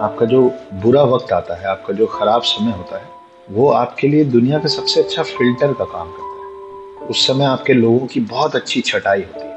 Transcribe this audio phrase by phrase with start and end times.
[0.00, 3.08] आपका जो बुरा वक्त आता है, आपका जो खराब समय होता है,
[3.50, 7.72] वो आपके लिए दुनिया का सबसे अच्छा फ़िल्टर का काम करता है। उस समय आपके
[7.72, 9.56] लोगों की बहुत अच्छी छटाई होती है।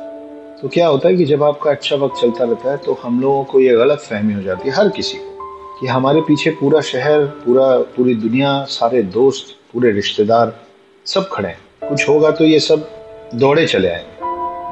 [0.61, 3.43] तो क्या होता है कि जब आपका अच्छा वक्त चलता रहता है तो हम लोगों
[3.43, 7.25] को ये गलत फहमी हो जाती है, हर किसी को, कि हमारे पीछे पूरा शहर,
[7.25, 10.59] पूरा, पूरी दुनिया, सारे दोस्त, पूरे रिश्तेदार
[11.05, 12.89] सब खड़े हैं। कुछ होगा तो ये सब
[13.35, 14.19] दौड़े चले आएँगे।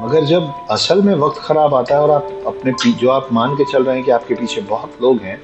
[0.05, 3.71] मगर जब असल में वक्त खराब आता है और आप अपने जो आप मान के
[3.71, 5.41] चल रहे हैं कि आपके पीछे बहुत लोग हैं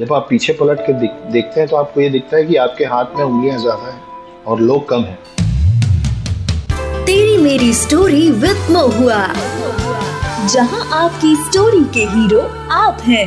[0.00, 0.92] जब आप पीछे पलट के
[1.32, 4.60] देखते हैं तो आपको ये दिखता है कि आपके हाथ में उंगलियाँ ज़्यादा हैं और
[4.60, 5.18] लोग कम हैं।
[7.04, 9.26] तेरी मेरी स्टोरी विद मोहुआ
[10.46, 12.40] जहाँ आपकी स्टोरी के हीरो
[12.72, 13.26] आप हैं।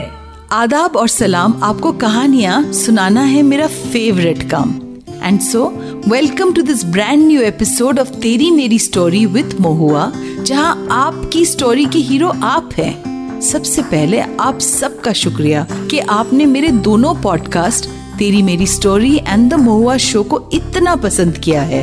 [0.51, 4.79] आदाब और सलाम आपको कहानियाँ सुनाना है मेरा फेवरेट काम।
[5.23, 5.67] And so
[6.07, 11.85] welcome to this brand new episode of Teri Meri story with Mohua जहाँ आपकी स्टोरी
[11.85, 17.85] के हीरो आप हैं। सबसे पहले आप सबका शुक्रिया कि आपने मेरे दोनों podcast
[18.19, 21.81] Teri Meri story and the Mahua show को इतना पसंद किया है।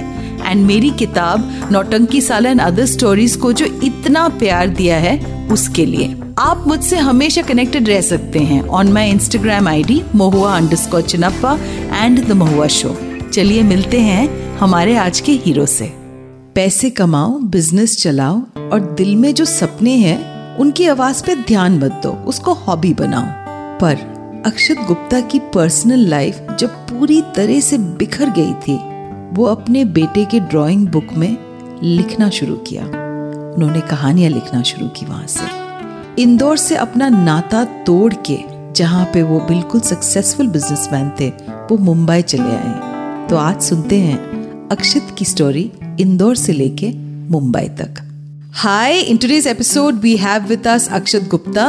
[0.50, 5.86] एंड मेरी किताब, नौटंकी साल एंड अदर स्टोरीज को जो इतना प्यार दिया है, उसके
[5.86, 11.00] लिए। आप मुझसे हमेशा कनेक्टेड रह सकते हैं on my Instagram I D Mahua under
[11.00, 11.58] Chinappa
[12.04, 12.96] and the Mahua show
[13.32, 15.92] चलिए मिलते हैं हमारे आज के हीरो से।
[16.54, 22.00] पैसे कमाओ बिज़नेस चलाओ और दिल में जो सपने हैं उनकी आवाज़ पे ध्यान मत
[22.02, 23.24] दो, उसको हॉबी बनाओ।
[23.78, 23.96] पर
[24.46, 28.76] अक्षत गुप्ता की पर्सनल लाइफ जब पूरी तरह से बिखर गई थी,
[29.36, 31.36] वो अपने बेटे के ड्राइंग बुक में
[31.82, 32.84] लिखना शुरू किया।
[33.54, 35.66] उन्होंने कहानियाँ लिखना शुरू की वहाँ से।
[36.22, 38.38] इंदौर से अपना नाता तोड़ के,
[38.72, 42.96] जहाँ पे वो बिल्कुल सक्सेसफुल बिजनेसमैन थे, वो मुंबई चले आए।
[43.28, 44.18] तो आज सुनते हैं
[44.68, 46.92] अक्षत की स्टोरी इंदौर से लेके
[47.30, 48.05] मुंबई तक।
[48.64, 51.64] In today's episode we have with us Akshat Gupta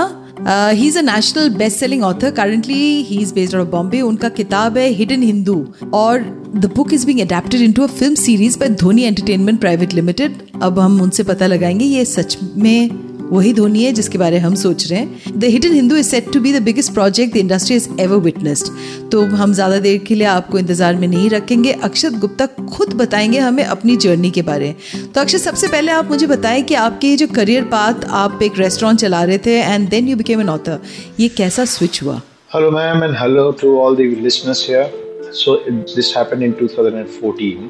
[0.48, 4.78] he is a national best selling author currently he is based out Bombay उनका किताब
[4.78, 5.56] है हिडन हिंदू
[5.94, 6.20] और
[6.56, 10.80] the book is being adapted into a film series by Dhoni entertainment private limited अब
[10.80, 12.90] हम उनसे पता लगाएँगे ये सच में
[13.32, 16.40] वही धोनी है जिसके बारे हम सोच रहे हैं। The hidden Hindu is set to
[16.40, 18.72] be the biggest project the industry is ever witnessed
[19.12, 23.40] तो हम ज़्यादा देर के लिए आपको इंतज़ार में नहीं रखेंगे। अक्षत गुप्ता खुद बताएँगे
[23.40, 27.16] हमें अपनी जर्नी के बारे। में तो अक्षत, सबसे पहले आप मुझे बताएँ कि आपके
[27.16, 30.80] जो करियर पाथ आप एक रेस्टोरेंट चला रहे थे and then you became an author
[31.20, 32.22] ये कैसा स्विच हुआ?
[32.56, 35.06] Hello ma'am and hello to all the listeners here
[35.38, 35.54] so
[35.96, 37.66] this happened in 2014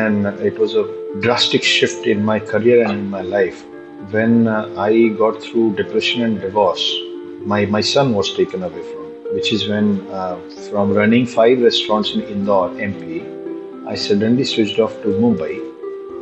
[0.00, 0.88] and it was a
[1.20, 3.64] drastic shift in my career and in my life.
[4.10, 6.94] When uh, I got through depression and divorce,
[7.40, 10.38] my, my son was taken away from, which is when uh,
[10.70, 15.62] from running five restaurants in Indore, MP, I suddenly switched off to Mumbai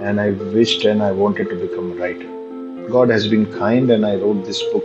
[0.03, 2.89] and I wished and I wanted to become a writer.
[2.89, 4.85] God has been kind and I wrote this book.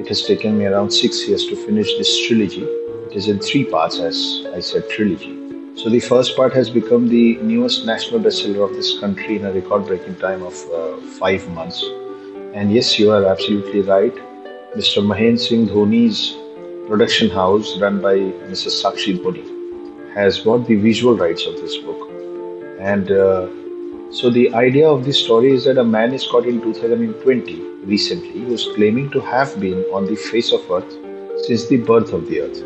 [0.00, 2.62] It has taken me around six years to finish this trilogy.
[2.62, 5.38] It is in three parts, as I said, trilogy.
[5.76, 9.52] So the first part has become the newest national bestseller of this country in a
[9.52, 11.82] record-breaking time of uh, five months.
[12.53, 14.15] And yes, you are absolutely right.
[14.75, 15.05] Mr.
[15.05, 16.35] Mahen Singh Dhoni's
[16.87, 18.81] production house, run by Mrs.
[18.81, 22.09] Sakshi Dhoni, has bought the visual rights of this book.
[22.79, 23.47] And uh,
[24.11, 28.41] so the idea of this story is that a man is caught in 2020 recently
[28.45, 30.91] who's claiming to have been on the face of earth
[31.45, 32.63] since the birth of the earth.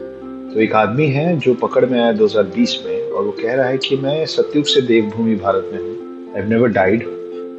[0.53, 3.78] तो एक आदमी है जो पकड़ में आया 2020 में और वो कह रहा है
[3.78, 7.06] कि मैं सत्युग से देवभूमि भारत में हूँ I never died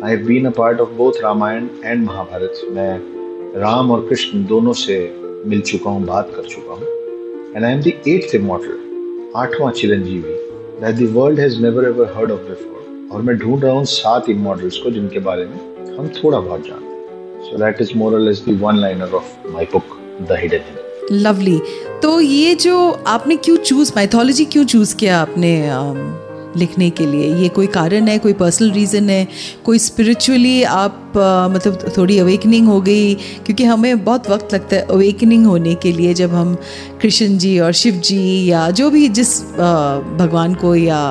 [0.03, 4.73] I have been a part of both Ramayan and Mahabharat मैं राम और कृष्ण दोनों
[4.73, 4.97] से
[5.45, 10.33] मिल चुका हूँ, बात कर चुका हूँ। And I am the eighth immortal आठवां Chiranjeevi.
[10.81, 14.29] That the world has never ever heard of before और मैं ढूंढ रहा हूँ सात
[14.29, 18.43] इमोटल्स को, जिनके बारे में हम थोड़ा बहुत जानते हैं। So that is moral is
[18.49, 21.59] the one liner of my book the hidden lovely
[22.01, 22.77] तो ये जो
[23.07, 26.26] आपने क्यों चूज़ माइथोलॉजी क्यों चूज़ किया आपने um...
[26.57, 29.27] लिखने के लिए। ये कोई कारण है कोई पर्सनल रीज़न है
[29.63, 33.13] कोई स्पिरिचुअली आप आ, मतलब थोड़ी अवेकनिंग हो गई?
[33.45, 36.55] क्योंकि हमें बहुत वक्त लगता है अवेकनिंग होने के लिए जब हम
[37.01, 41.01] कृष्ण जी और शिव जी या जो भी जिस आ, भगवान को या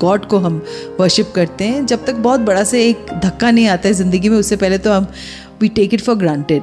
[0.00, 0.62] गॉड को हम
[1.00, 4.36] वर्शिप करते हैं जब तक बहुत बड़ा से एक धक्का नहीं आता है ज़िंदगी में
[4.38, 5.06] उससे पहले तो हम
[5.60, 6.62] we take it for granted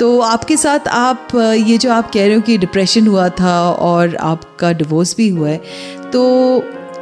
[0.00, 1.28] तो आपके साथ आप
[1.68, 5.48] ये जो आप कह रहे हो कि डिप्रेशन हुआ था और आपका डिवोर्स भी हुआ
[5.48, 5.60] है
[6.12, 6.22] तो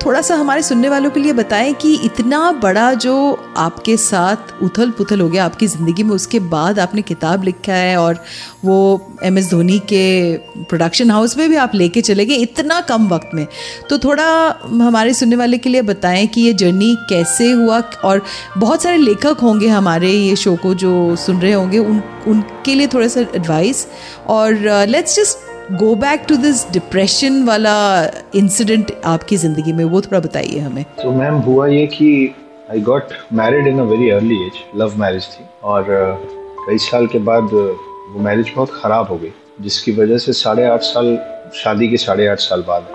[0.06, 3.14] थोड़ा सा हमारे सुनने वालों के लिए बताएँ कि इतना बड़ा जो
[3.56, 7.96] आपके साथ उथल पुथल हो गया आपकी ज़िंदगी में उसके बाद आपने किताब लिखा है
[7.96, 8.24] और
[8.64, 8.78] वो
[9.22, 13.30] एम एस धोनी के प्रोडक्शन हाउस में भी आप लेके चले गए इतना कम वक्त
[13.34, 13.46] में।
[13.90, 14.26] तो थोड़ा
[14.66, 18.22] हमारे सुनने वाले के लिए बताएँ कि ये जर्नी कैसे हुआ और
[18.58, 22.86] बहुत सारे लेखक होंगे हमारे ये शो को जो सुन रहे होंगे उन उनके लिए
[22.86, 23.86] थोड़ा सा एडवाइस
[24.26, 24.54] और
[24.88, 27.72] let's uh, just go back to this depression वाला
[28.34, 32.34] इंसिडेंट आपकी ज़िंदगी में वो थोड़ा बताइए हमें। तो so, मैम हुआ ये कि
[32.70, 37.06] I got married in a very early age love marriage थी और uh, कई साल
[37.06, 37.76] के बाद uh,
[38.10, 41.16] वो मैरिज बहुत ख़राब हो गई जिसकी वजह से साढ़े आठ साल
[41.54, 42.90] शादी के साढ़े आठ साल बाद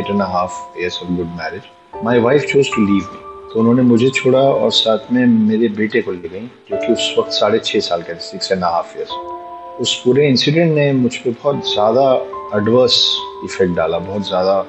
[0.00, 1.62] eight and half years of good marriage
[2.04, 6.02] my wife chose to leave me तो उन्होंने मुझे छोड़ा और साथ में मेरे बेटे
[6.02, 9.10] को ले गई जो कि उस वक्त साढ़े छः साल का सिक्स एंड हाफ़ ईयर्स
[9.80, 12.04] उस पूरे इंसिडेंट ने मुझ पर बहुत ज़्यादा
[12.56, 12.96] एडवर्स
[13.44, 14.60] इफ़ेक्ट डाला, बहुत ज़्यादा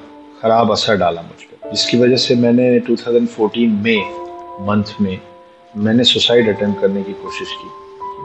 [0.42, 5.18] ख़राब असर डाला मुझ पर जिसकी वजह से मैंने 2014 में मंथ में
[5.74, 7.68] मैंने सुसाइड अटेम्प्ट करने की कोशिश की।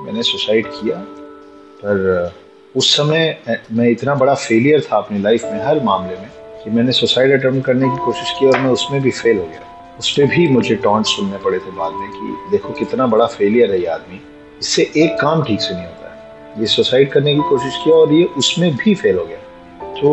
[0.06, 0.98] मैंने सुसाइड किया,
[1.82, 2.34] पर
[2.76, 3.38] उस समय
[3.72, 6.30] मैं इतना बड़ा फेलियर था अपनी लाइफ में, हर मामले में,
[6.64, 9.96] कि मैंने सुसाइड अटेम्प्ट करने की कोशिश की और मैं उसमें भी फेल हो गया।
[10.00, 13.72] उस पर भी मुझे टॉन्ट सुनने पड़े थे बाद में कि, देखो कितना बड़ा फेलियर
[13.72, 14.22] है ये आदमी।
[14.62, 16.05] इससे एक काम ठीक से नहीं होता।
[16.60, 19.38] ये सुसाइड करने की कोशिश किया और ये उसमें भी फेल हो गया
[20.02, 20.12] तो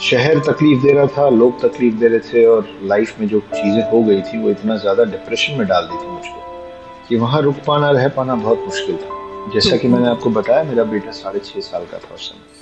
[0.00, 3.90] शहर तकलीफ़ दे रहा था लोग तकलीफ़ दे रहे थे और लाइफ में जो चीज़ें
[3.90, 7.56] हो गई थी वो इतना ज़्यादा डिप्रेशन में डाल दी थी मुझको कि वहाँ रुक
[7.66, 11.60] पाना रह पाना बहुत मुश्किल था जैसा कि मैंने आपको बताया मेरा बेटा साढ़े छः
[11.70, 12.56] साल का था उस समय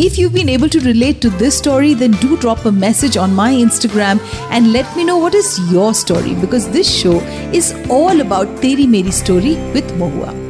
[0.00, 3.34] If you've been able to relate to this story, then do drop a message on
[3.34, 4.20] my Instagram
[4.52, 7.20] and let me know what is your story because this show
[7.52, 10.47] is all about Teri Meri Story with Mohua.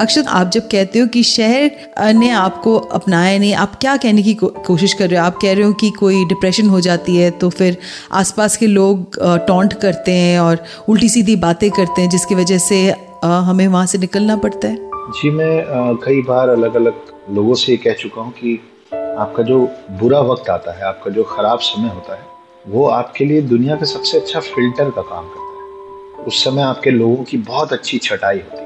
[0.00, 4.34] अक्षत आप जब कहते हो कि शहर ने आपको अपनाया नहीं आप क्या कहने की
[4.34, 5.26] को, कोशिश कर रहे हो?
[5.26, 7.76] आप कह रहे हो कि कोई डिप्रेशन हो जाती है तो फिर
[8.12, 12.80] आसपास के लोग टॉन्ट करते हैं और उल्टी सीधी बातें करते हैं जिसकी वजह से
[13.24, 14.76] हमें वहाँ से निकलना पड़ता है।
[15.12, 18.58] जी मैं कई बार अलग अलग लोगों से कह चुका हूँ कि
[18.94, 19.60] आपका जो
[20.00, 22.28] बुरा वक्त आता है आपका जो ख़राब समय होता है
[22.66, 26.90] वो आपके लिए दुनिया का सबसे अच्छा फ़िल्टर का काम करता है। उस समय आपके
[26.90, 28.59] लोगों की बहुत अच्छी छटाई होती है।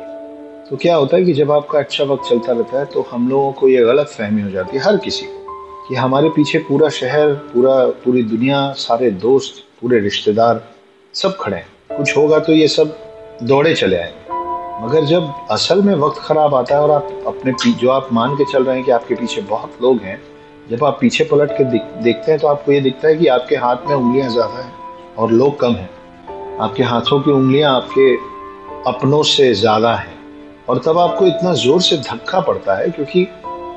[0.70, 3.50] तो क्या होता है कि जब आपका अच्छा वक्त चलता रहता है तो हम लोगों
[3.52, 7.32] को ये गलत फहमी हो जाती है, हर किसी को, कि हमारे पीछे पूरा शहर,
[7.52, 7.74] पूरा,
[8.04, 10.62] पूरी दुनिया, सारे दोस्त, पूरे रिश्तेदार
[11.14, 12.96] सब खड़े हैं। कुछ होगा तो ये सब
[13.42, 17.90] दौड़े चले आएँगे। मगर जब असल में वक्त ख़राब आता है और आप अपने जो
[17.90, 20.20] आप मान के चल रहे हैं कि आपके पीछे बहुत लोग हैं,
[20.70, 23.86] जब आप पीछे पलट के देखते हैं तो आपको ये दिखता है कि आपके हाथ
[23.88, 24.72] में उंगलियाँ ज़्यादा हैं
[25.14, 28.12] और लोग कम हैं। आपके हाथों की उंगलियाँ आपके
[28.90, 30.13] अपनों से ज़्यादा हैं।
[30.68, 33.26] और तब आपको इतना ज़ोर से धक्का पड़ता है क्योंकि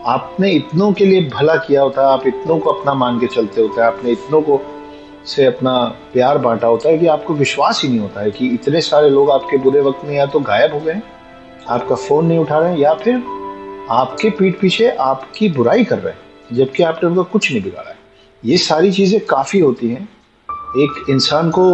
[0.07, 3.61] आपने इतनों के लिए भला किया होता है, आप इतनों को अपना मान के चलते
[3.61, 4.61] होते हैं, आपने इतनों को
[5.25, 5.77] से अपना
[6.13, 9.31] प्यार बांटा होता है कि आपको विश्वास ही नहीं होता है कि इतने सारे लोग
[9.31, 11.01] आपके बुरे वक्त में या तो गायब हो गए,
[11.69, 13.15] आपका फ़ोन नहीं उठा रहे हैं, या फिर
[13.91, 17.95] आपके पीठ पीछे आपकी बुराई कर रहे हैं, जबकि आपने उनका कुछ नहीं बिगाड़ा है।
[18.43, 20.03] ये सारी चीज़ें काफ़ी होती हैं।
[20.77, 21.71] एक इंसान को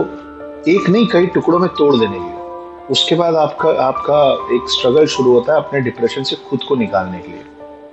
[0.71, 2.42] एक नहीं, कई टुकड़ों में तोड़ देने के
[2.91, 7.19] उसके बाद आपका आपका एक स्ट्रगल शुरू होता है अपने डिप्रेशन से खुद को निकालने
[7.19, 7.43] के लिए।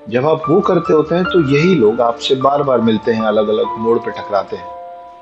[0.08, 3.48] जब आप वो करते होते हैं तो यही लोग आपसे बार बार मिलते हैं अलग
[3.48, 4.66] अलग मोड़ पे टकराते हैं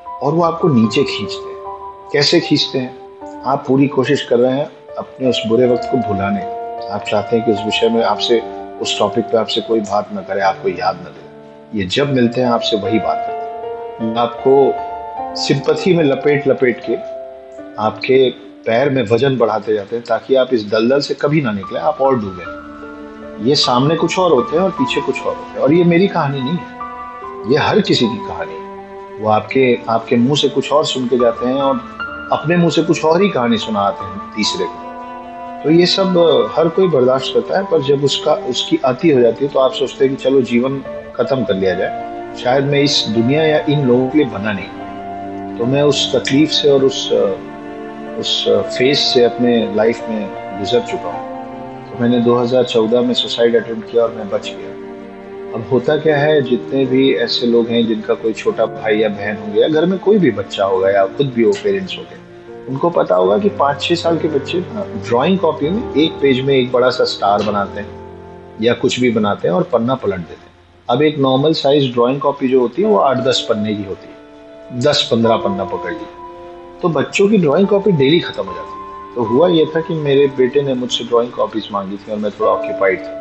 [0.06, 3.42] और वो आपको नीचे खींचते हैं। कैसे खींचते हैं?
[3.42, 6.42] आप पूरी कोशिश कर रहे हैं अपने उस बुरे वक्त को भुलाने।
[6.88, 8.40] आप चाहते हैं कि उस विषय में आपसे,
[8.80, 12.40] उस टॉपिक पे आपसे कोई बात ना करे, आपको याद ना दे। ये जब मिलते
[12.40, 14.72] हैं, आपसे वही बात करते हैं। आपको
[15.36, 16.94] सिंपथी में लपेट लपेट के,
[17.82, 21.78] आपके पैर में वज़न बढ़ाते जाते हैं ताकि आप इस दलदल से कभी ना निकले,
[21.78, 25.56] आप और डूबे। ये सामने कुछ और होते हैं और पीछे कुछ और होते हैं।
[25.56, 28.68] और ये मेरी कहानी नहीं है। ये हर किसी की कहानी है।
[29.20, 31.76] वो आपके आपके मुँह से कुछ और सुन के जाते हैं और
[32.32, 34.84] अपने मुँह से कुछ और ही कहानी सुनाते हैं तीसरे को।
[35.64, 36.18] तो ये सब
[36.56, 39.72] हर कोई बर्दाश्त करता है, पर जब उसका, उसकी अति हो जाती है तो आप
[39.72, 40.82] सोचते हैं कि चलो जीवन
[41.16, 42.08] खत्म कर लिया जाए।
[42.44, 46.50] शायद मैं इस दुनिया या इन लोगों के लिए बना नहीं। तो मैं उस तकलीफ़
[46.50, 47.10] से और उस
[48.18, 53.90] उस फ़ेज़ से अपने लाइफ में गुजर चुका हूँ। तो मैंने 2014 में सुसाइड अटेम्प्ट
[53.90, 58.14] किया और मैं बच गया। अब होता क्या है, जितने भी ऐसे लोग हैं जिनका
[58.14, 61.32] कोई छोटा भाई या बहन हो गया, घर में कोई भी बच्चा होगा या खुद
[61.36, 62.18] भी हो पेरेंट्स हो गए,
[62.68, 66.54] उनको पता होगा कि पाँच छः साल के बच्चे ड्राइंग कॉपी में एक पेज में
[66.54, 67.88] एक बड़ा सा स्टार बनाते हैं
[68.62, 70.52] या कुछ भी बनाते हैं और पन्ना पलट देते हैं।
[70.88, 74.08] अब एक नॉर्मल साइज़ ड्राइंग कॉपी जो होती है, वो आठ दस पन्ने की होती
[74.08, 76.17] है। दस पंद्रह पन्ना पकड़ लिया
[76.82, 80.26] तो बच्चों की ड्राइंग कॉपी डेली खत्म हो जाती तो हुआ ये था कि मेरे
[80.36, 83.14] बेटे ने मुझसे ड्राइंग कॉपीज मांगी थी और मैं थोड़ा ऑक्यूपाइड था।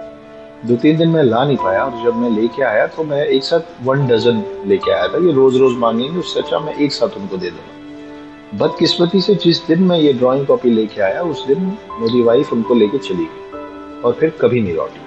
[0.66, 3.44] दो तीन दिन मैं ला नहीं पाया और जब मैं लेके आया तो मैं एक
[3.44, 7.18] साथ वन डजन लेके आया था। ये रोज रोज मांगेंगे, उससे अच्छा मैं एक साथ
[7.18, 11.66] उनको दे दूँगा। बदकिस्मती से जिस दिन मैं ये ड्राइंग कॉपी लेके आया, उस दिन
[12.00, 15.00] मेरी वाइफ उनको लेके चली गई और फिर कभी नहीं लौटी।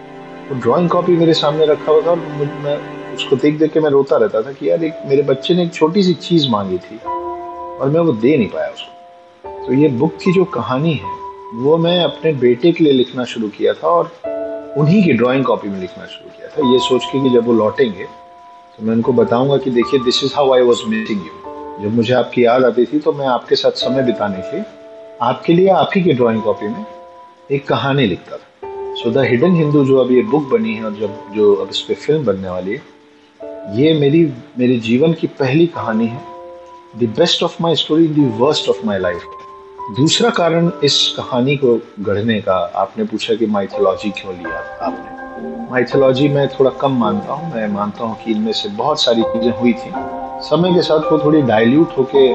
[0.50, 2.18] वो ड्राइंग कॉपी मेरे सामने रखा हुआ था और
[2.64, 2.76] मैं
[3.14, 5.72] उसको देख देख के मैं रोता रहता था कि यार एक, मेरे बच्चे ने एक
[5.74, 7.00] छोटी सी चीज़ मांगी थी।
[7.80, 11.18] और मैं वो दे नहीं पाया उसको। तो ये बुक की जो कहानी है,
[11.54, 14.12] वो मैं अपने बेटे के लिए लिखना शुरू किया था और
[14.78, 17.52] उन्हीं की ड्राइंग कॉपी में लिखना शुरू किया था। ये सोच के कि जब वो
[17.52, 21.32] लौटेंगे तो मैं उनको बताऊँगा कि देखिए this is how I was missing you
[21.82, 24.62] जब मुझे आपकी याद आती थी तो मैं आपके साथ समय बिताने के
[25.24, 26.84] आपके लिए आप ही की ड्राइंग कॉपी में
[27.52, 30.94] एक कहानी लिखता था। सो द हिडन हिंदू जो अब ये बुक बनी है और
[30.94, 32.82] जब जो अब इस पर फ़िल्म बनने वाली है,
[33.76, 34.22] ये मेरी,
[34.58, 36.22] मेरे जीवन की पहली कहानी है।
[36.98, 39.22] The best of my story the worst of my life
[39.96, 45.68] दूसरा कारण इस कहानी को गढ़ने का आपने पूछा कि माइथोलॉजी क्यों लिया आपने?
[45.70, 49.58] माइथोलॉजी मैं थोड़ा कम मानता हूँ, मैं मानता हूँ कि इनमें से बहुत सारी चीज़ें
[49.58, 49.92] हुई थी।
[50.48, 52.28] समय के साथ वो थोड़ी डाइल्यूट होके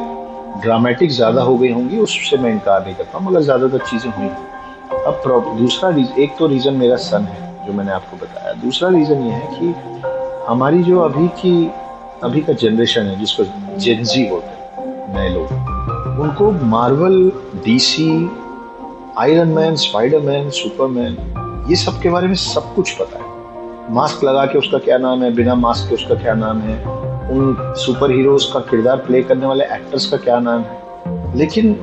[0.62, 4.28] ड्रामेटिक ज़्यादा हो गई होंगी, उससे मैं इनकार नहीं करता मगर ज़्यादातर चीज़ें हुई
[5.08, 9.24] अब दूसरा रीजन एक तो रीज़न मेरा सन है, जो मैंने आपको बताया। दूसरा रीज़न
[9.24, 9.74] ये है कि
[10.48, 11.72] हमारी जो अभी की
[12.24, 13.44] अभी का जनरेशन है जिसको
[13.80, 17.32] जेंजी बोलते हैं, नए लोग। उनको Marvel
[17.66, 18.10] DC
[19.20, 21.18] Iron Man Spiderman Superman
[21.70, 25.24] ये सब के बारे में सब कुछ पता है। मास्क लगा के उसका क्या नाम
[25.24, 26.78] है, बिना मास्क के उसका क्या नाम है,
[27.30, 31.76] उन सुपर हीरोज का किरदार प्ले करने वाले एक्टर्स का क्या नाम है। लेकिन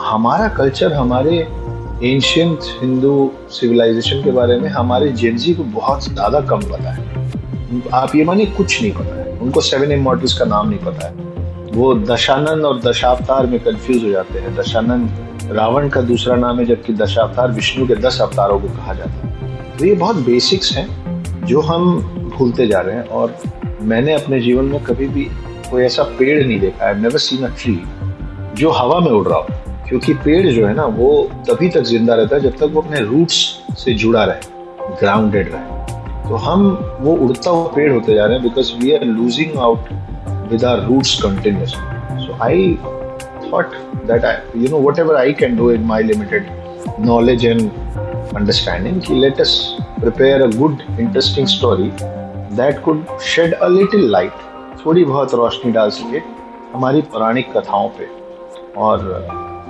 [0.00, 1.36] हमारा कल्चर हमारे
[2.02, 8.14] एंशियंट हिंदू सिविलाइजेशन के बारे में हमारे जेंजी को बहुत ज़्यादा कम पता है। आप
[8.16, 11.12] ये मानिए कुछ नहीं पता है। उनको सेवन इमोटल्स का नाम नहीं पता है।
[11.72, 15.10] वो दशानंद और दशावतार में कंफ्यूज हो जाते हैं। दशानंद
[15.52, 19.56] रावण का दूसरा नाम है, जबकि दशावतार विष्णु के दस अवतारों को कहा जाता है।
[19.78, 20.88] तो ये बहुत बेसिक्स हैं,
[21.46, 22.00] जो हम
[22.36, 23.36] भूलते जा रहे हैं। और
[23.82, 25.24] मैंने अपने जीवन में कभी भी
[25.70, 27.82] कोई ऐसा पेड़ नहीं देखा। है नेवर सीन अ ट्री
[28.54, 29.46] जो हवा में उड़ रहा हो।
[29.88, 33.00] क्योंकि पेड़ जो है ना, वो तभी तक ज़िंदा रहता है जब तक वो अपने
[33.00, 35.93] रूट्स से जुड़ा रहे ग्राउंडेड रहे।
[36.28, 36.62] तो हम
[37.00, 39.88] वो उड़ता हुआ पेड़ होते जा रहे हैं because we are losing out
[40.50, 42.74] with our roots continuously so I
[43.44, 43.74] thought
[44.06, 46.48] that I you know whatever I can do in my limited
[47.00, 49.54] knowledge and understanding कि us
[50.00, 51.90] prepare a good interesting story
[52.56, 54.48] that could shed a little light
[54.84, 56.18] थोड़ी बहुत रोशनी डाल सके
[56.74, 58.08] हमारी पौराणिक कथाओं पे
[58.80, 59.06] और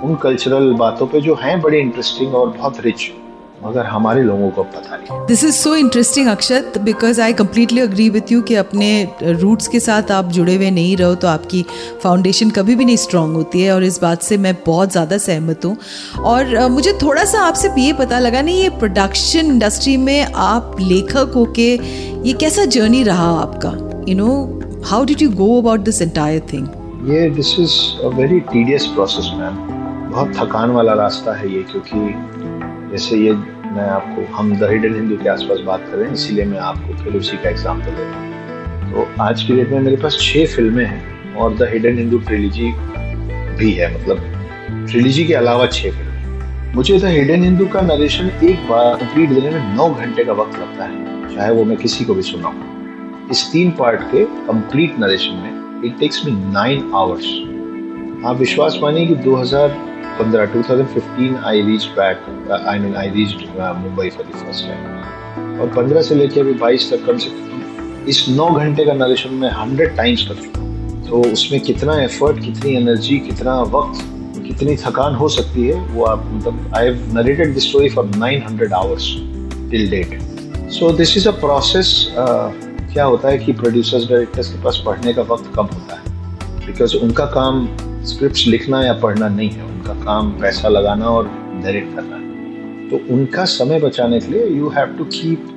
[0.03, 3.11] उन कल्चरल बातों पे जो हैं बड़ी इंटरेस्टिंग और बहुत रिच
[3.65, 8.09] मगर हमारे लोगों को पता नहीं। This is so interesting Akshat because I completely agree
[8.09, 8.89] with you कि अपने
[9.23, 11.65] रूट्स के साथ आप जुड़े हुए नहीं रहो तो आपकी
[12.03, 15.65] फाउंडेशन कभी भी नहीं स्ट्रांग होती है और इस बात से मैं बहुत ज़्यादा सहमत
[15.65, 15.77] हूँ।
[16.23, 21.31] और मुझे थोड़ा सा आपसे ये पता लगा नहीं ये प्रोडक्शन इंडस्ट्री में आप लेखक
[21.35, 21.73] होके
[22.27, 23.69] ये कैसा जर्नी रहा आपका?
[24.09, 26.67] You know how did you go about this entire thing
[27.11, 27.73] ये this is
[28.05, 29.57] a very tedious process ma'am
[30.11, 31.99] बहुत थकान वाला रास्ता है ये क्योंकि
[32.91, 33.33] जैसे ये
[33.75, 36.93] मैं आपको, हम द हिडन हिंदू के आसपास बात कर रहे हैं, इसीलिए मैं आपको
[36.97, 40.85] फिर उसी का एग्ज़ाम्पल देता हूँ। तो आज की डेट में मेरे पास छः फ़िल्में
[40.85, 42.71] हैं और द हिडन हिंदू ट्रिलिजी
[43.57, 44.21] भी है मतलब
[44.91, 49.49] ट्रिलिजी के अलावा छः फ़िल्में मुझे द हिडन हिंदू का नरेशन एक बार कंप्लीट देने
[49.49, 53.45] में नौ घंटे का वक्त लगता है, चाहे वो मैं किसी को भी सुनाऊँ। इस
[53.51, 57.25] तीन पार्ट के कंप्लीट नरेशन में it takes me nine hours
[58.25, 59.69] आप विश्वास मानिए कि 2000
[60.19, 62.17] 15 2015 I reach back
[62.67, 66.89] I mean I reach Mumbai for the first time और 15 से लेके अभी 22
[66.91, 70.63] तक कम से कम इस 9 घंटे का नरेशन में 100 टाइम्स कर चुका
[71.09, 74.01] तो उसमें कितना एफर्ट कितनी एनर्जी कितना वक्त,
[74.47, 78.71] कितनी थकान हो सकती है, वो आप मतलब I have narrated the story for 900
[78.73, 79.09] hours
[79.71, 80.19] till date
[80.71, 85.21] so this is a process क्या होता है कि प्रोड्यूसर्स डायरेक्टर्स के पास पढ़ने का
[85.33, 87.65] वक्त कम होता है। बिकॉज़ उनका काम
[88.05, 91.27] स्क्रिप्ट लिखना या पढ़ना नहीं है, उनका काम पैसा लगाना और
[91.63, 95.47] डायरेक्ट करना। है तो उनका समय बचाने के लिए you have to keep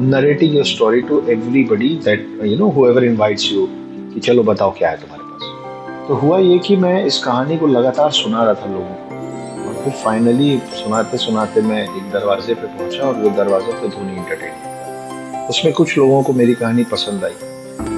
[0.00, 3.66] narrating your story to everybody that you know whoever invites you
[4.14, 7.66] कि चलो बताओ क्या है तुम्हारे पास। तो हुआ ये कि मैं इस कहानी को
[7.66, 9.04] लगातार सुना रहा था लोगों को।
[9.64, 14.16] और फिर फाइनली सुनाते सुनाते मैं एक दरवाजे पे पहुँचा और वो दरवाज़ा थे धोनी
[14.16, 17.55] इंटरटेन उसमें कुछ लोगों को मेरी कहानी पसंद आई।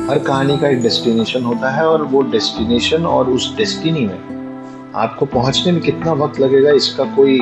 [0.08, 5.26] हर कहानी का एक डेस्टिनेशन होता है और वो डेस्टिनेशन और उस डेस्टिनी में आपको
[5.26, 7.38] पहुँचने में कितना वक्त लगेगा, इसका कोई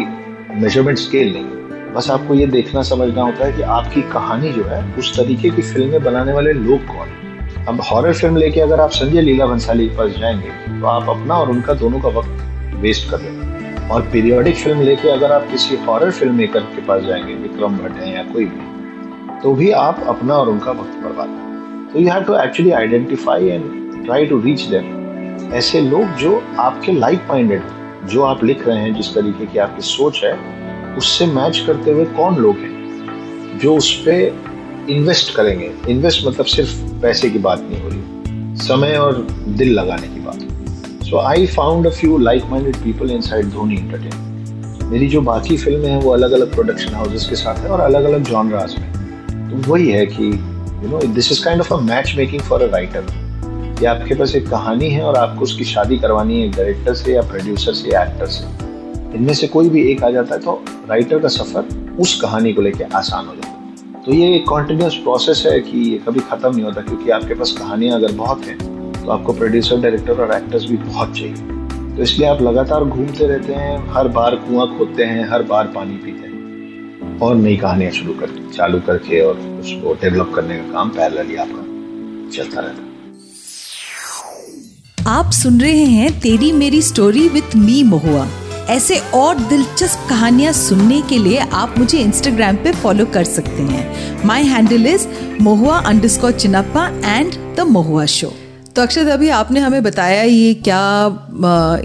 [0.54, 4.82] मेज़रमेंट स्केल नहीं बस आपको ये देखना, समझना होता है कि आपकी कहानी जो है,
[4.98, 9.20] उस तरीके की फ़िल्में बनाने वाले लोग कौन अब हॉरर फ़िल्म लेके अगर आप संजय
[9.20, 13.18] लीला भंसाली के पास जाएँगे तो आप अपना और उनका दोनों का वक्त वेस्ट कर
[13.18, 17.78] देंगे। और पीरियोडिक फ़िल्म लेके अगर आप किसी हॉरर फ़िल्म मेकर के पास जाएँगे, विक्रम
[17.78, 21.45] भट्ट है या कोई भी तो भी आप अपना और उनका वक्त बर्बाद करें
[21.96, 26.92] तो you have to actually identify and try to reach them ऐसे लोग जो आपके
[26.92, 30.32] लाइक माइंडेड हो, जो आप लिख रहे हैं, जिस तरीके की आपकी सोच है,
[30.96, 33.58] उससे मैच करते हुए कौन लोग हैं?
[33.58, 38.96] जो उस पर इन्वेस्ट करेंगे। इन्वेस्ट मतलब सिर्फ़ पैसे की बात नहीं हो रही, समय
[38.96, 43.76] और दिल लगाने की बात। So I found a few like minded people inside Dhoni
[44.90, 48.04] entertainment जो बाकी फ़िल्में हैं, वो अलग अलग प्रोडक्शन हाउसेस के साथ है और अलग
[48.04, 48.92] अलग जॉनराज में
[49.50, 50.30] तो वही है कि
[50.82, 53.06] you know this is kind of a match making for a writer
[53.78, 57.22] कि आपके पास एक कहानी है और आपको उसकी शादी करवानी है डायरेक्टर से या
[57.22, 58.44] प्रोड्यूसर से या एक्टर से।
[59.16, 62.62] इनमें से कोई भी एक आ जाता है तो राइटर का सफ़र उस कहानी को
[62.62, 66.54] लेकर आसान हो जाता है। तो ये एक कॉन्टिन्यूस प्रोसेस है कि ये कभी ख़त्म
[66.54, 68.58] नहीं होता क्योंकि आपके पास कहानियाँ अगर बहुत हैं
[68.94, 71.34] तो आपको प्रोड्यूसर डायरेक्टर और एक्टर्स भी बहुत चाहिए।
[71.96, 75.96] तो इसलिए आप लगातार घूमते रहते हैं, हर बार कुआँ खोदते हैं, हर बार पानी
[75.96, 76.35] पीते हैं।
[77.22, 81.62] और नई कहानियाँ शुरू कर, चालू करके और उसको डेवलप करने का काम पैरेलली आपका
[82.36, 82.84] चलता रहता
[85.10, 88.26] आप सुन रहे हैं तेरी मेरी स्टोरी विथ मी महुआ।
[88.68, 94.24] ऐसे और दिलचस्प कहानियाँ सुनने के लिए आप मुझे इंस्टाग्राम पे फॉलो कर सकते हैं।
[94.26, 95.06] My handle is
[95.40, 98.32] Mohua underscore Chinappa and the Mahua show
[98.76, 101.06] तो अक्षत अभी आपने हमें बताया ये क्या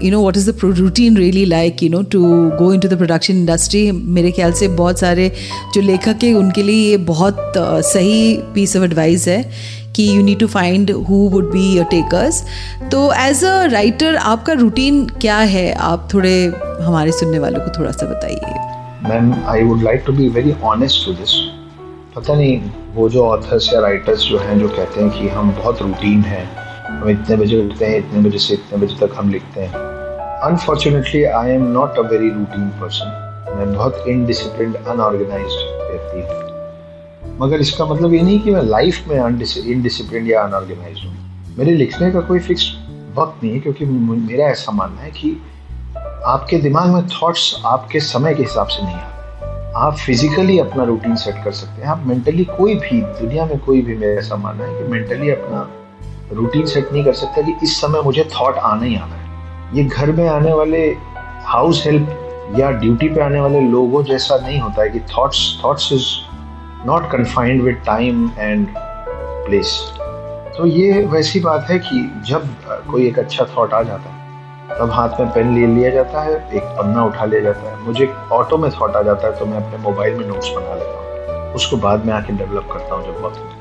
[0.04, 3.34] you know what is the routine really like you know to go into the production
[3.34, 5.32] industry मेरे ख्याल से बहुत सारे
[5.74, 9.50] जो लेखक हैं उनके लिए ये बहुत uh, सही पीस ऑफ़ एडवाइस है
[9.96, 12.44] कि you need to find who would be your takers
[12.92, 15.72] तो एज अ राइटर आपका रूटीन क्या है?
[15.72, 18.54] आप थोड़े हमारे सुनने वालों को थोड़ा सा बताइए।
[19.10, 21.34] Ma'am I would like to be very honest to this
[22.16, 22.62] पता नहीं
[22.94, 26.61] वो जो ऑथर्स या राइटर्स जो हैं जो कहते हैं कि हम बहुत रूटीन हैं
[27.02, 29.78] हम इतने बजे उठते हैं, इतने बजे से इतने बजे तक हम लिखते हैं।
[30.42, 37.60] Unfortunately I am not a very routine person मैं बहुत इनडिसिप्लिन अनऑर्गेनाइज व्यक्ति हूँ। मगर
[37.60, 42.20] इसका मतलब ये नहीं कि मैं लाइफ में इनडिसिप्लिन या अनऑर्गेनाइज हूँ। मेरे लिखने का
[42.20, 42.70] कोई फिक्स
[43.16, 45.36] वक्त नहीं है, क्योंकि मेरा ऐसा मानना है कि
[46.26, 49.10] आपके दिमाग में थॉट्स आपके समय के हिसाब से नहीं आते
[49.78, 53.82] आप फिजिकली अपना रूटीन सेट कर सकते हैं। आप मेंटली कोई भी, दुनिया में कोई
[53.82, 55.68] भी, मेरा ऐसा मानना है कि मेंटली अपना
[56.34, 59.84] रूटीन सेट नहीं कर सकता कि इस समय मुझे थॉट आना ही आना है। ये
[59.84, 60.86] घर में आने वाले
[61.46, 65.92] हाउस हेल्प या ड्यूटी पे आने वाले लोगों जैसा नहीं होता है कि thoughts thoughts
[65.92, 66.06] is
[66.86, 69.78] not confined with time and place
[70.56, 72.48] तो ये वैसी बात है कि जब
[72.90, 76.34] कोई एक अच्छा थॉट आ जाता है, तब हाथ में पेन ले लिया जाता है,
[76.56, 79.56] एक पन्ना उठा लिया जाता है। मुझे ऑटो में थॉट आ जाता है तो मैं
[79.56, 83.24] अपने मोबाइल में नोट्स बना लेता हूँ। उसको बाद में आके डेवलप करता हूँ जब
[83.24, 83.58] वक्त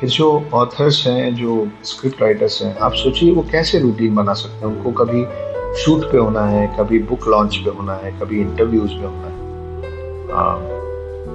[0.00, 4.66] फिर जो ऑथर्स हैं जो स्क्रिप्ट राइटर्स हैं आप सोचिए वो कैसे रूटीन बना सकते
[4.66, 4.76] हैं?
[4.76, 5.26] उनको कभी
[5.82, 9.40] शूट पे होना है कभी बुक लॉन्च पे होना है कभी इंटरव्यूज़ पे होना है।
[10.32, 10.52] आ,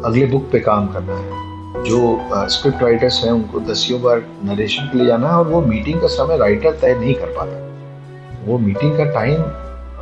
[0.10, 1.46] अगले बुक पे काम करना है।
[1.84, 6.02] जो स्क्रिप्ट राइटर्स हैं उनको दसियों बार नरेशन के लिए जाना है और वो मीटिंग
[6.02, 7.66] का समय राइटर तय नहीं कर पाता।
[8.46, 9.42] वो मीटिंग का टाइम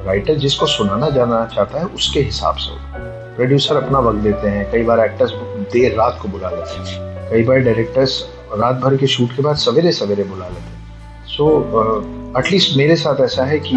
[0.06, 2.98] राइटर जिसको सुनाना जाना चाहता है उसके हिसाब से होता
[3.36, 5.32] प्रोड्यूसर अपना वक्त देते हैं। कई बार एक्टर्स
[5.74, 9.56] देर रात को बुला लेते हैं। कई बार डायरेक्टर्स रात भर के शूट के बाद
[9.58, 10.72] सवेरे सवेरे बुला लेते
[11.28, 11.46] सो
[12.40, 13.76] एटलीस्ट मेरे साथ ऐसा है कि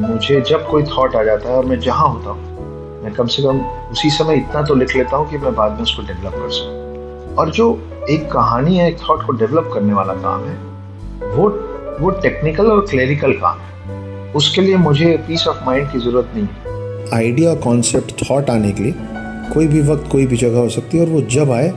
[0.00, 3.42] मुझे जब कोई थॉट आ जाता है और मैं जहाँ होता हूँ, मैं कम से
[3.42, 3.60] कम
[3.92, 7.34] उसी समय इतना तो लिख लेता हूँ कि मैं बाद में उसको डेवलप कर सकूँ।
[7.36, 7.66] और जो
[8.10, 10.56] एक कहानी है, एक थॉट को डेवलप करने वाला काम है,
[11.34, 11.48] वो
[12.00, 16.46] वो टेक्निकल और क्लेरिकल काम है। उसके लिए मुझे पीस ऑफ़ माइंड की ज़रूरत नहीं
[16.46, 18.94] है। आइडिया कॉन्सेप्ट थॉट आने के लिए
[19.54, 21.68] कोई भी वक्त, कोई भी जगह हो सकती है और वो जब आए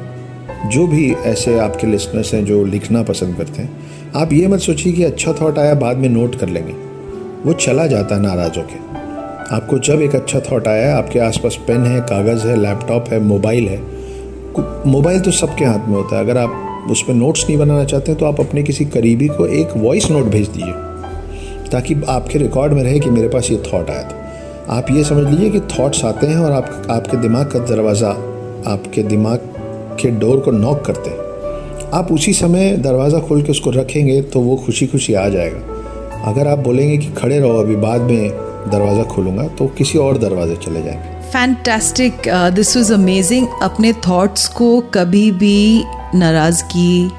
[0.65, 3.69] जो भी ऐसे आपके लिसनर्स हैं जो लिखना पसंद करते हैं,
[4.15, 6.73] आप ये मत सोचिए कि अच्छा थॉट आया, बाद में नोट कर लेंगे।
[7.43, 8.87] वो चला जाता है नाराज़ होकर
[9.51, 13.67] आपको जब एक अच्छा थॉट आया, आपके आसपास पेन है, कागज़ है लैपटॉप है मोबाइल
[13.67, 13.81] है
[14.87, 18.13] मोबाइल तो सबके हाथ में होता है। अगर आप उस पर नोट्स नहीं बनाना चाहते
[18.15, 20.73] तो आप अपने किसी करीबी को एक वॉइस नोट भेज दीजिए,
[21.71, 24.15] ताकि आपके रिकॉर्ड में रहे कि मेरे पास ये थॉट आया था।
[24.69, 28.09] आप ये समझ लीजिए कि थॉट्स आते हैं और आप, आपके दिमाग का दरवाज़ा,
[28.67, 29.37] आपके दिमाग
[30.01, 31.27] के डोर को नॉक करते हैं।
[31.93, 35.77] आप उसी समय दरवाज़ा खोल के उसको रखेंगे तो वो खुशी खुशी आ जाएगा।
[36.29, 38.29] अगर आप बोलेंगे कि खड़े रहो, अभी बाद में
[38.71, 44.79] दरवाज़ा खोलूँगा तो किसी और दरवाजे चले जाएँगे। फैंटेस्टिक दिस वॉज़ अमेजिंग अपने थॉट्स को
[44.93, 45.83] कभी भी
[46.15, 47.11] नाराज़गी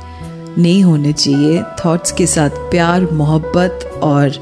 [0.58, 4.32] नहीं होने चाहिए। थॉट्स के साथ प्यार, मोहब्बत और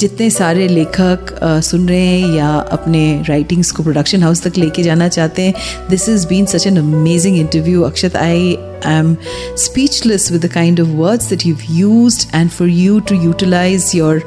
[0.00, 5.08] जितने सारे लेखक सुन रहे हैं या अपने राइटिंग्स को प्रोडक्शन हाउस तक लेके जाना
[5.08, 8.54] चाहते हैं this is been such an amazing interview Akshat I
[8.86, 9.16] I am
[9.58, 14.18] speechless with the kind of words that you use and for you to utilize your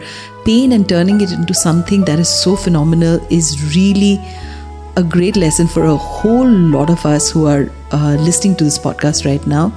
[0.45, 4.15] pen and turning it in into something that is so final is really
[4.97, 7.69] a great lesson for a whole lot of us who are
[8.19, 9.71] listening to this podcast right now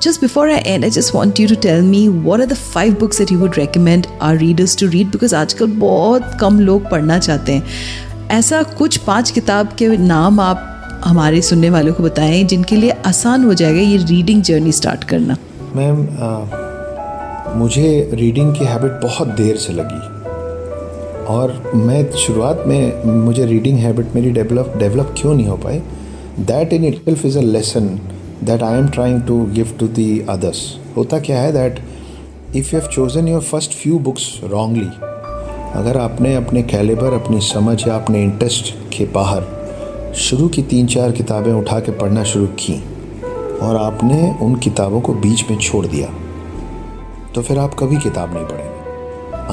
[0.00, 2.98] Just before I end, I just want you to tell me what are the five
[2.98, 5.08] books that you would recommend our readers to read?
[5.10, 11.00] Because आजकल बहुत कम लोग पढ़ना चाहते हैं। ऐसा कुछ पाँच किताब के नाम आप
[11.04, 15.36] हमारे सुनने वालों को बताएँ जिनके लिए आसान हो जाएगा ये रीडिंग जर्नी स्टार्ट करना।
[15.76, 15.96] मैम
[17.58, 20.00] मुझे रीडिंग की हैबिट बहुत देर से लगी।
[21.34, 25.82] और मैं शुरुआत में मुझे रीडिंग हैबिट मेरी डेवलप डेवलप क्यों नहीं हो पाई?
[26.40, 27.88] That in it is a lesson
[28.44, 31.80] that I am trying to give to the others होता क्या है that
[32.56, 34.90] if you have chosen your first few books wrongly
[35.74, 39.58] अगर आपने अपने कैलिबर अपनी समझ या अपने इंटरेस्ट के बाहर
[40.16, 42.84] शुरू की तीन चार किताबें उठा के पढ़ना शुरू की
[43.62, 46.08] और आपने उन किताबों को बीच में छोड़ दिया
[47.34, 48.78] तो फिर आप कभी किताब नहीं पढ़ेंगे।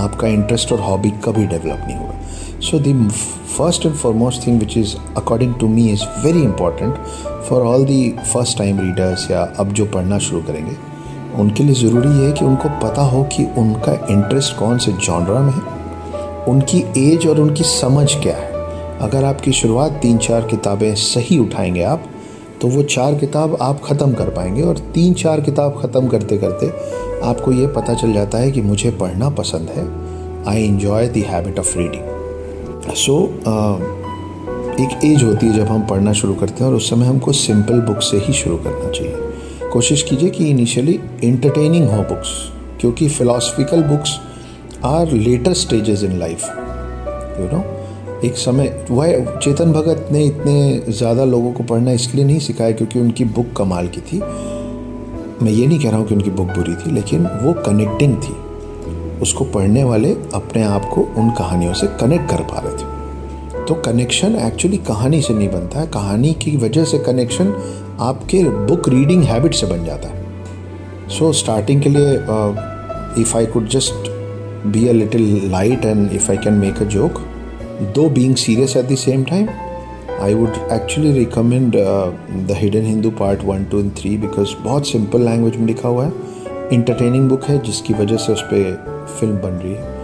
[0.02, 2.14] आपका इंटरेस्ट और हॉबी कभी डेवलप नहीं हुआ
[2.62, 3.12] so the
[3.58, 6.96] first and foremost thing which is according to me is very important
[7.50, 10.76] for all the first time readers या अब जो पढ़ना शुरू करेंगे,
[11.36, 15.52] उनके लिए ज़रूरी है कि उनको पता हो कि उनका इंटरेस्ट कौन से जॉनरा में
[15.54, 15.62] है,
[16.48, 18.54] उनकी एज और उनकी समझ क्या है।
[19.02, 22.04] अगर आपकी शुरुआत तीन चार किताबें सही उठाएँगे आप
[22.62, 26.68] तो वो चार किताब आप ख़त्म कर पाएँगे और तीन चार किताब ख़त्म करते करते
[27.28, 29.86] आपको ये पता चल जाता है कि मुझे पढ़ना पसंद है।
[30.48, 33.16] I enjoy the habit of reading so
[34.76, 37.80] एक एज होती है जब हम पढ़ना शुरू करते हैं और उस समय हमको सिंपल
[37.82, 42.30] बुक से ही शुरू करना चाहिए। कोशिश कीजिए कि इनिशियली इंटरटेनिंग हो बुक्स
[42.82, 44.18] क्योंकि philosophical books
[44.86, 46.44] are later stages in life
[47.40, 47.64] you know
[48.24, 53.00] एक समय, वह चेतन भगत ने इतने ज़्यादा लोगों को पढ़ना इसलिए नहीं सिखाया क्योंकि
[53.00, 54.20] उनकी बुक कमाल की थी।
[55.44, 58.34] मैं ये नहीं कह रहा हूँ कि उनकी बुक बुरी थी, लेकिन वो कनेक्टिंग थी।
[59.22, 62.95] उसको पढ़ने वाले अपने आप को उन कहानियों से कनेक्ट कर पा रहे थे।
[63.68, 67.54] तो कनेक्शन एक्चुअली कहानी से नहीं बनता है। कहानी की वजह से कनेक्शन
[68.02, 70.24] आपके बुक रीडिंग हैबिट से बन जाता है।
[71.10, 72.14] सो so, स्टार्टिंग के लिए
[73.22, 74.10] if I could just
[74.68, 77.22] be a little light and if I can make a joke
[77.96, 79.48] though being serious at the same time
[80.22, 85.22] I would actually recommend the hidden Hindu part one two and three because बहुत simple
[85.22, 86.12] language में लिखा हुआ है।
[86.74, 89.95] Entertaining book है जिसकी वजह से उस पर फ़िल्म बन रही है।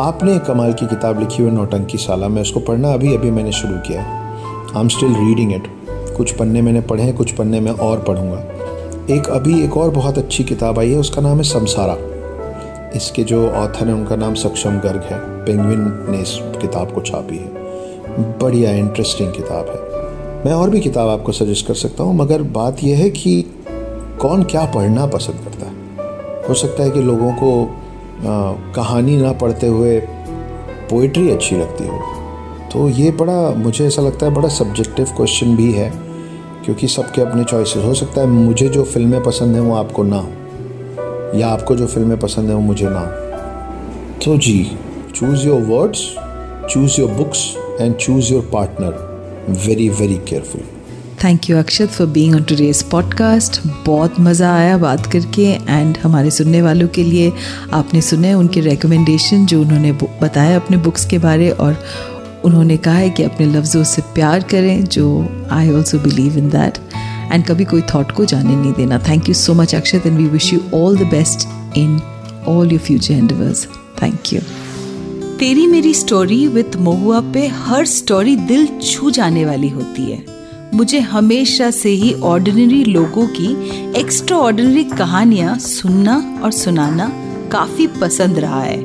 [0.00, 3.74] आपने कमाल की किताब लिखी हुई नौटंकी साला मैं उसको पढ़ना अभी अभी मैंने शुरू
[3.76, 4.24] किया है।
[4.76, 5.68] I am still reading it
[6.16, 8.38] कुछ पन्ने मैंने पढ़े हैं, कुछ पन्ने मैं और पढ़ूँगा।
[9.14, 11.96] एक अभी एक और बहुत अच्छी किताब आई है, उसका नाम है समसारा।
[12.96, 17.36] इसके जो ऑथर हैं, उनका नाम सक्षम गर्ग है। पेंगविन ने इस किताब को छापी
[17.36, 17.48] है।
[18.38, 22.84] बढ़िया इंटरेस्टिंग किताब है। मैं और भी किताब आपको सजेस्ट कर सकता हूँ, मगर बात
[22.84, 23.42] यह है कि
[24.20, 25.74] कौन क्या पढ़ना पसंद करता है।
[26.48, 27.50] हो सकता है कि लोगों को
[28.24, 29.98] कहानी ना पढ़ते हुए
[30.90, 31.98] पोइट्री अच्छी लगती हो।
[32.72, 35.90] तो ये बड़ा, मुझे ऐसा लगता है बड़ा सब्जेक्टिव क्वेश्चन भी है,
[36.64, 40.16] क्योंकि सबके अपने चॉइसेस हो सकता है मुझे जो फ़िल्में पसंद हैं वो आपको ना
[40.16, 40.30] हो,
[41.38, 44.78] या आपको जो फ़िल्में पसंद हैं वो मुझे ना हो। तो जी
[45.14, 46.08] choose your words
[46.70, 47.46] choose your books
[47.80, 49.04] and choose your partner
[49.66, 50.75] very very carefully.
[51.24, 56.30] Thank you Akshat for being on today's podcast बहुत मज़ा आया बात करके एंड हमारे
[56.30, 57.32] सुनने वालों के लिए
[57.72, 61.84] आपने सुने उनके रिकमेंडेशन जो उन्होंने बताया अपने बुक्स के बारे, और
[62.44, 66.78] उन्होंने कहा है कि अपने लफ्ज़ों से प्यार करें, जो I also believe in that
[67.32, 70.26] and कभी कोई थॉट को जाने नहीं देना। Thank you so much Akshat and we
[70.28, 71.48] wish you all the best
[71.78, 72.00] in
[72.48, 73.66] all your future endeavours
[74.02, 74.40] thank you
[75.38, 80.35] तेरी मेरी स्टोरी विद महुआ पे हर स्टोरी दिल छू जाने वाली होती है।
[80.76, 83.46] मुझे हमेशा से ही ऑर्डिनरी लोगों की
[84.00, 87.06] एक्स्ट्रा ऑर्डिनरी कहानियाँ सुनना और सुनाना
[87.52, 88.78] काफ़ी पसंद रहा है।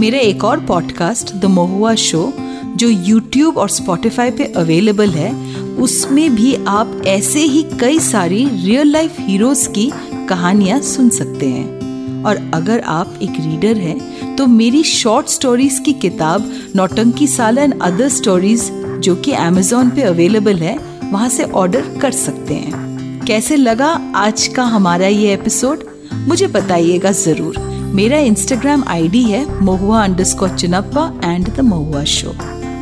[0.00, 2.32] मेरा एक और पॉडकास्ट द महुआ शो
[2.76, 5.32] जो यूट्यूब और स्पॉटिफाई पे अवेलेबल है,
[5.76, 9.90] उसमें भी आप ऐसे ही कई सारी रियल लाइफ हीरोज की
[10.28, 15.92] कहानियाँ सुन सकते हैं। और अगर आप एक रीडर हैं तो मेरी शॉर्ट स्टोरीज की
[15.92, 18.70] किताब नौटंकी साल एंड अदर स्टोरीज
[19.00, 24.46] जो कि अमेजोन पे अवेलेबल है वहाँ से ऑर्डर कर सकते हैं। कैसे लगा आज
[24.46, 25.84] का हमारा ये एपिसोड
[26.28, 27.58] मुझे बताइएगा ज़रूर।
[27.94, 32.34] मेरा इंस्टाग्राम आईडी है Mahua under Chinappa and the Mahua show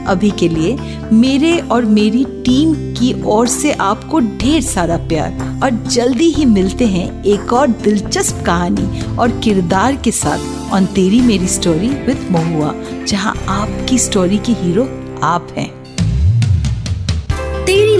[0.08, 0.76] अभी के लिए
[1.12, 6.86] मेरे और मेरी टीम की ओर से आपको ढेर सारा प्यार और जल्दी ही मिलते
[6.86, 12.74] हैं एक और दिलचस्प कहानी और किरदार के साथ ऑन तेरी मेरी स्टोरी विद महुआ,
[13.06, 14.88] जहाँ आपकी स्टोरी की हीरो
[15.22, 15.81] आप हैं।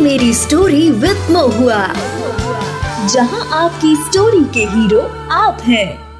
[0.02, 1.82] मेरी स्टोरी विद मोहुआ
[3.12, 5.00] जहाँ आपकी स्टोरी के हीरो
[5.32, 6.11] आप हैं।